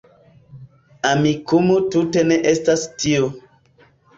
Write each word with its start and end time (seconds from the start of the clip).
Amikumu 1.09 1.75
tute 1.91 2.25
ne 2.33 2.41
estas 2.55 2.89
tio 3.03 3.31